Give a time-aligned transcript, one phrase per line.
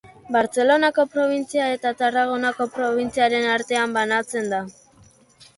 [0.35, 4.65] Bartzelonako probintzia eta Tarragonako probintziaren artean banatzen da.